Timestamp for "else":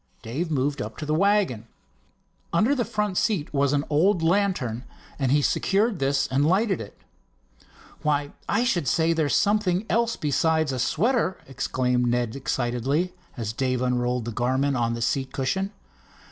9.91-10.15